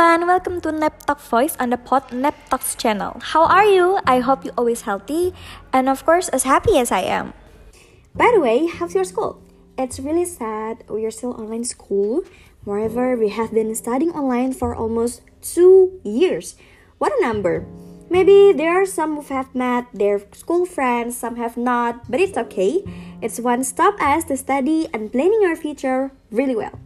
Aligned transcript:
everyone, 0.00 0.26
welcome 0.26 0.60
to 0.62 0.72
Nep 0.72 1.04
Talk 1.04 1.20
Voice 1.20 1.54
on 1.60 1.68
the 1.68 1.76
Pod 1.76 2.10
Nep 2.10 2.32
Talks 2.48 2.74
channel. 2.74 3.20
How 3.20 3.44
are 3.44 3.66
you? 3.66 4.00
I 4.06 4.20
hope 4.20 4.46
you 4.46 4.50
always 4.56 4.88
healthy 4.88 5.34
and 5.74 5.90
of 5.90 6.06
course 6.06 6.30
as 6.30 6.44
happy 6.44 6.78
as 6.78 6.90
I 6.90 7.00
am. 7.00 7.34
By 8.14 8.32
the 8.32 8.40
way, 8.40 8.66
how's 8.66 8.94
your 8.94 9.04
school? 9.04 9.42
It's 9.76 10.00
really 10.00 10.24
sad 10.24 10.84
we 10.88 11.04
are 11.04 11.10
still 11.10 11.36
online 11.36 11.64
school. 11.64 12.22
Moreover, 12.64 13.14
we 13.14 13.28
have 13.28 13.52
been 13.52 13.74
studying 13.74 14.12
online 14.12 14.54
for 14.54 14.74
almost 14.74 15.20
two 15.42 16.00
years. 16.02 16.56
What 16.96 17.12
a 17.12 17.20
number! 17.20 17.66
Maybe 18.08 18.56
there 18.56 18.72
are 18.80 18.86
some 18.86 19.20
who 19.20 19.34
have 19.34 19.54
met 19.54 19.84
their 19.92 20.24
school 20.32 20.64
friends, 20.64 21.18
some 21.18 21.36
have 21.36 21.58
not, 21.58 22.10
but 22.10 22.20
it's 22.20 22.38
okay. 22.38 22.80
It's 23.20 23.38
one 23.38 23.64
stop 23.64 24.00
us 24.00 24.24
to 24.32 24.38
study 24.38 24.88
and 24.94 25.12
planning 25.12 25.44
our 25.44 25.56
future 25.56 26.10
really 26.30 26.56
well. 26.56 26.80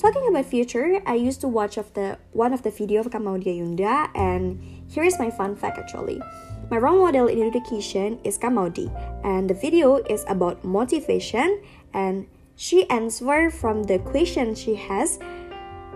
Talking 0.00 0.28
about 0.28 0.46
future, 0.46 1.02
I 1.04 1.14
used 1.14 1.42
to 1.42 1.48
watch 1.48 1.76
of 1.76 1.92
the 1.92 2.16
one 2.32 2.54
of 2.54 2.62
the 2.62 2.70
video 2.70 3.04
of 3.04 3.10
Kak 3.12 3.20
Maudy 3.20 3.60
Ayunda 3.60 4.08
and 4.16 4.56
here 4.88 5.04
is 5.04 5.18
my 5.18 5.30
fun 5.30 5.54
fact 5.54 5.76
actually. 5.76 6.22
My 6.70 6.78
role 6.78 7.04
model 7.04 7.28
in 7.28 7.42
education 7.42 8.18
is 8.24 8.38
Kak 8.38 8.50
Maudy 8.50 8.90
and 9.22 9.50
the 9.50 9.52
video 9.52 9.96
is 10.08 10.24
about 10.26 10.64
motivation 10.64 11.60
and 11.92 12.26
she 12.56 12.88
answered 12.88 13.52
from 13.52 13.84
the 13.84 13.98
question 13.98 14.54
she 14.54 14.74
has. 14.74 15.18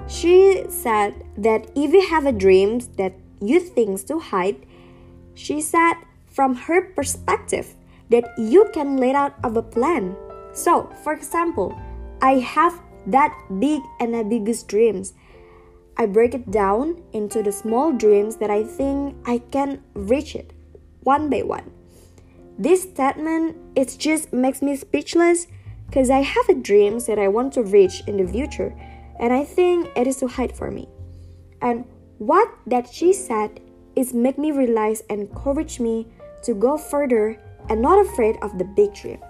She 0.06 0.68
said 0.68 1.24
that 1.39 1.72
if 1.74 1.94
you 1.94 2.06
have 2.12 2.27
a 2.27 2.33
dream 2.33 2.80
that 3.00 3.16
you 3.41 3.58
think 3.58 4.05
to 4.08 4.18
hide, 4.20 4.66
she 5.33 5.62
said 5.62 5.94
from 6.28 6.68
her 6.68 6.92
perspective 6.92 7.72
that 8.11 8.36
you 8.36 8.68
can 8.74 8.98
lay 8.98 9.14
out 9.14 9.33
of 9.42 9.56
a 9.56 9.62
plan. 9.62 10.14
So, 10.52 10.92
for 11.02 11.14
example, 11.14 11.72
I 12.20 12.44
have 12.44 12.84
that 13.06 13.36
big 13.60 13.83
and 14.00 14.14
ambiguous 14.14 14.62
dreams. 14.62 15.14
I 15.97 16.06
break 16.06 16.34
it 16.34 16.50
down 16.50 17.02
into 17.12 17.42
the 17.42 17.52
small 17.52 17.92
dreams 17.92 18.36
that 18.36 18.50
I 18.50 18.64
think 18.64 19.16
I 19.27 19.38
can 19.50 19.83
reach 19.94 20.34
it 20.34 20.52
one 21.02 21.30
by 21.30 21.42
one. 21.42 21.70
This 22.58 22.83
statement 22.83 23.56
it 23.77 23.96
just 23.98 24.33
makes 24.33 24.62
me 24.62 24.77
speechless 24.77 25.46
because 25.86 26.11
I 26.11 26.22
have 26.22 26.48
a 26.48 26.55
dreams 26.55 27.06
that 27.06 27.19
I 27.19 27.28
want 27.28 27.52
to 27.55 27.62
reach 27.62 28.02
in 28.06 28.16
the 28.16 28.27
future 28.27 28.74
and 29.20 29.33
I 29.33 29.44
think 29.44 29.91
it 29.96 30.06
is 30.06 30.18
too 30.18 30.28
hard 30.28 30.52
for 30.52 30.70
me. 30.70 30.89
And 31.62 31.84
what 32.18 32.48
that 32.66 32.92
she 32.92 33.12
said 33.12 33.61
is 33.96 34.12
make 34.12 34.39
me 34.39 34.50
realize 34.50 35.02
and 35.08 35.20
encourage 35.20 35.78
me 35.78 36.06
to 36.42 36.55
go 36.55 36.77
further 36.77 37.39
and 37.68 37.80
not 37.80 38.05
afraid 38.05 38.36
of 38.42 38.58
the 38.58 38.64
big 38.64 38.94
dream. 38.94 39.20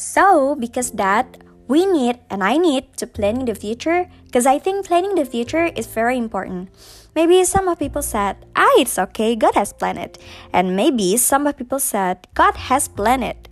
So, 0.00 0.56
because 0.56 0.92
that, 0.92 1.36
we 1.68 1.84
need 1.84 2.20
and 2.30 2.42
I 2.42 2.56
need 2.56 2.96
to 2.96 3.06
plan 3.06 3.40
in 3.40 3.44
the 3.44 3.54
future 3.54 4.08
because 4.24 4.46
I 4.46 4.58
think 4.58 4.86
planning 4.86 5.14
the 5.14 5.26
future 5.26 5.66
is 5.76 5.86
very 5.86 6.16
important. 6.16 6.70
Maybe 7.14 7.44
some 7.44 7.68
of 7.68 7.78
people 7.78 8.00
said, 8.00 8.46
ah, 8.56 8.72
it's 8.78 8.98
okay, 8.98 9.36
God 9.36 9.54
has 9.56 9.74
planned 9.74 9.98
it. 9.98 10.16
And 10.54 10.74
maybe 10.74 11.18
some 11.18 11.46
of 11.46 11.58
people 11.58 11.78
said, 11.78 12.26
God 12.32 12.56
has 12.56 12.88
planned 12.88 13.24
it. 13.24 13.50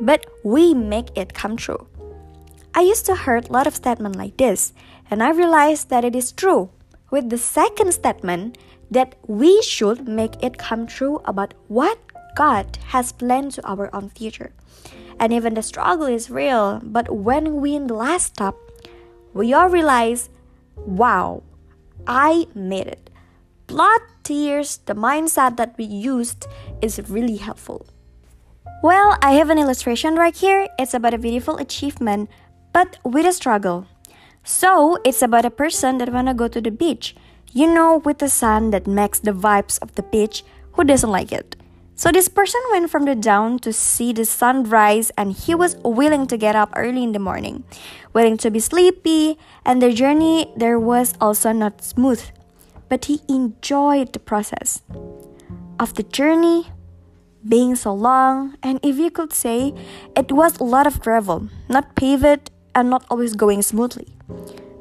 But 0.00 0.26
we 0.42 0.74
make 0.74 1.16
it 1.16 1.34
come 1.34 1.56
true. 1.56 1.86
I 2.74 2.80
used 2.80 3.06
to 3.06 3.14
heard 3.14 3.48
a 3.48 3.52
lot 3.52 3.68
of 3.68 3.76
statements 3.76 4.18
like 4.18 4.36
this, 4.38 4.72
and 5.08 5.22
I 5.22 5.30
realized 5.30 5.88
that 5.90 6.04
it 6.04 6.16
is 6.16 6.32
true. 6.32 6.70
With 7.12 7.30
the 7.30 7.38
second 7.38 7.92
statement, 7.92 8.58
that 8.90 9.14
we 9.28 9.62
should 9.62 10.08
make 10.08 10.42
it 10.42 10.58
come 10.58 10.88
true 10.88 11.22
about 11.26 11.54
what 11.68 11.96
God 12.34 12.76
has 12.88 13.12
planned 13.12 13.52
to 13.52 13.66
our 13.66 13.88
own 13.94 14.10
future 14.10 14.50
and 15.18 15.32
even 15.32 15.54
the 15.54 15.62
struggle 15.62 16.06
is 16.06 16.30
real. 16.30 16.80
But 16.82 17.14
when 17.14 17.60
we 17.60 17.74
in 17.74 17.86
the 17.86 17.94
last 17.94 18.34
stop, 18.34 18.56
we 19.32 19.52
all 19.52 19.68
realize, 19.68 20.28
wow, 20.76 21.42
I 22.06 22.46
made 22.54 22.86
it. 22.86 23.10
Blood, 23.66 24.00
tears, 24.22 24.78
the 24.86 24.94
mindset 24.94 25.56
that 25.56 25.76
we 25.76 25.84
used 25.84 26.46
is 26.80 27.00
really 27.08 27.36
helpful. 27.36 27.86
Well, 28.82 29.16
I 29.22 29.32
have 29.32 29.50
an 29.50 29.58
illustration 29.58 30.14
right 30.16 30.36
here. 30.36 30.68
It's 30.78 30.94
about 30.94 31.14
a 31.14 31.18
beautiful 31.18 31.56
achievement, 31.56 32.30
but 32.72 32.98
with 33.04 33.26
a 33.26 33.32
struggle. 33.32 33.86
So, 34.44 34.98
it's 35.04 35.22
about 35.22 35.44
a 35.44 35.50
person 35.50 35.98
that 35.98 36.12
wanna 36.12 36.34
go 36.34 36.46
to 36.46 36.60
the 36.60 36.70
beach. 36.70 37.16
You 37.52 37.72
know, 37.72 37.98
with 38.04 38.18
the 38.18 38.28
sun 38.28 38.70
that 38.70 38.86
makes 38.86 39.18
the 39.18 39.32
vibes 39.32 39.80
of 39.82 39.94
the 39.94 40.02
beach, 40.02 40.44
who 40.72 40.84
doesn't 40.84 41.10
like 41.10 41.32
it? 41.32 41.56
So 41.98 42.12
this 42.12 42.28
person 42.28 42.60
went 42.70 42.90
from 42.90 43.06
the 43.06 43.14
down 43.14 43.58
to 43.60 43.72
see 43.72 44.12
the 44.12 44.26
sunrise 44.26 45.10
and 45.16 45.32
he 45.32 45.54
was 45.54 45.76
willing 45.82 46.26
to 46.26 46.36
get 46.36 46.54
up 46.54 46.70
early 46.76 47.02
in 47.02 47.12
the 47.12 47.18
morning, 47.18 47.64
willing 48.12 48.36
to 48.38 48.50
be 48.50 48.60
sleepy, 48.60 49.38
and 49.64 49.80
the 49.80 49.94
journey 49.94 50.52
there 50.54 50.78
was 50.78 51.14
also 51.22 51.52
not 51.52 51.82
smooth, 51.82 52.22
but 52.90 53.06
he 53.06 53.22
enjoyed 53.30 54.12
the 54.12 54.18
process 54.18 54.82
of 55.80 55.94
the 55.94 56.02
journey 56.02 56.68
being 57.48 57.74
so 57.74 57.94
long, 57.94 58.58
and 58.62 58.78
if 58.82 58.98
you 58.98 59.10
could 59.10 59.32
say, 59.32 59.72
it 60.14 60.30
was 60.30 60.60
a 60.60 60.64
lot 60.64 60.86
of 60.86 61.00
gravel, 61.00 61.48
not 61.66 61.96
paved 61.96 62.50
and 62.74 62.90
not 62.90 63.06
always 63.08 63.34
going 63.34 63.62
smoothly. 63.62 64.08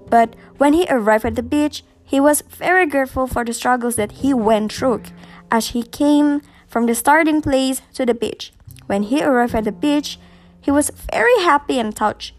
But 0.09 0.36
when 0.58 0.74
he 0.74 0.86
arrived 0.90 1.24
at 1.24 1.36
the 1.36 1.44
beach, 1.44 1.86
he 2.04 2.20
was 2.20 2.42
very 2.42 2.86
grateful 2.86 3.25
for 3.25 3.46
the 3.46 3.54
struggles 3.54 3.96
that 3.96 4.20
he 4.20 4.34
went 4.34 4.74
through 4.74 5.04
as 5.50 5.70
he 5.70 5.81
came 5.81 6.42
from 6.75 6.88
the 6.88 6.94
starting 6.94 7.41
place 7.41 7.81
to 7.94 8.06
the 8.06 8.13
beach. 8.13 8.52
When 8.88 9.03
he 9.03 9.24
arrived 9.24 9.56
at 9.56 9.63
the 9.63 9.72
beach, 9.72 10.19
he 10.59 10.72
was 10.72 10.91
very 11.09 11.40
happy 11.40 11.80
and 11.80 11.96
touched. 11.96 12.34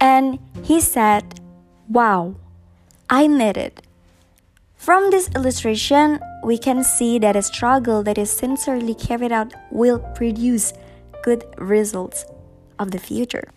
And 0.00 0.40
he 0.64 0.80
said, 0.80 1.38
Wow, 1.88 2.34
I 3.08 3.28
made 3.28 3.56
it. 3.56 3.80
From 4.74 5.12
this 5.12 5.30
illustration, 5.36 6.18
we 6.42 6.58
can 6.58 6.82
see 6.82 7.20
that 7.20 7.36
a 7.36 7.42
struggle 7.42 8.02
that 8.02 8.18
is 8.18 8.28
sincerely 8.28 8.92
carried 8.92 9.30
out 9.30 9.54
will 9.70 10.00
produce 10.16 10.72
good 11.22 11.44
results 11.56 12.24
of 12.80 12.90
the 12.90 12.98
future. 12.98 13.50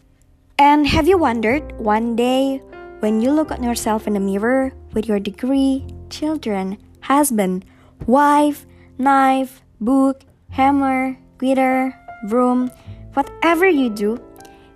And 0.60 0.86
have 0.86 1.08
you 1.08 1.18
wondered 1.18 1.72
one 1.80 2.16
day 2.16 2.62
when 3.00 3.20
you 3.20 3.32
look 3.32 3.50
at 3.50 3.64
yourself 3.64 4.06
in 4.06 4.14
the 4.14 4.20
mirror 4.20 4.74
with 4.94 5.08
your 5.08 5.20
degree, 5.20 5.88
children, 6.12 6.78
husband, 7.02 7.66
wife, 8.06 8.68
knife, 9.00 9.63
book, 9.84 10.24
hammer, 10.50 11.18
glitter, 11.38 11.94
broom, 12.28 12.72
whatever 13.14 13.68
you 13.68 13.90
do, 13.90 14.18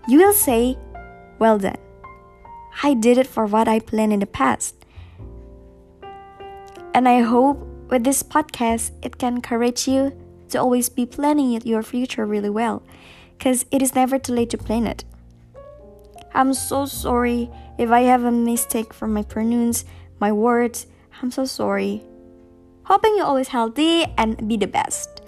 you 0.07 0.19
will 0.19 0.33
say, 0.33 0.77
Well 1.39 1.57
done. 1.59 1.77
I 2.83 2.93
did 2.93 3.17
it 3.17 3.27
for 3.27 3.45
what 3.45 3.67
I 3.67 3.79
planned 3.79 4.13
in 4.13 4.19
the 4.19 4.27
past. 4.27 4.75
And 6.93 7.07
I 7.07 7.21
hope 7.21 7.59
with 7.89 8.03
this 8.03 8.23
podcast, 8.23 8.91
it 9.01 9.17
can 9.17 9.35
encourage 9.35 9.87
you 9.87 10.11
to 10.49 10.59
always 10.59 10.89
be 10.89 11.05
planning 11.05 11.59
your 11.61 11.83
future 11.83 12.25
really 12.25 12.49
well, 12.49 12.83
because 13.37 13.65
it 13.71 13.81
is 13.81 13.95
never 13.95 14.19
too 14.19 14.33
late 14.33 14.49
to 14.51 14.57
plan 14.57 14.87
it. 14.87 15.03
I'm 16.33 16.53
so 16.53 16.85
sorry 16.85 17.49
if 17.77 17.89
I 17.89 18.01
have 18.01 18.23
a 18.23 18.31
mistake 18.31 18.93
from 18.93 19.13
my 19.13 19.23
pronouns, 19.23 19.85
my 20.19 20.31
words. 20.31 20.87
I'm 21.21 21.31
so 21.31 21.45
sorry. 21.45 22.03
Hoping 22.87 23.17
you're 23.17 23.27
always 23.27 23.49
healthy 23.51 24.07
and 24.17 24.47
be 24.47 24.55
the 24.55 24.67
best. 24.67 25.19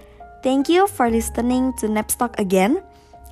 Thank 0.44 0.70
you 0.70 0.88
for 0.88 1.12
listening 1.12 1.74
to 1.84 1.90
Nep 1.92 2.08
Talk 2.08 2.40
again. 2.40 2.82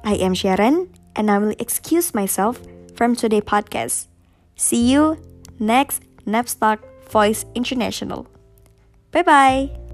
I 0.03 0.15
am 0.19 0.33
Sharon 0.33 0.91
and 1.15 1.31
I 1.31 1.39
will 1.39 1.55
excuse 1.59 2.13
myself 2.13 2.59
from 2.95 3.15
today's 3.15 3.47
podcast. 3.47 4.07
See 4.57 4.91
you 4.91 5.15
next 5.59 6.03
Nep 6.25 6.47
Talk 6.59 6.83
Voice 7.07 7.45
International. 7.55 8.27
Bye 9.11 9.23
bye. 9.23 9.86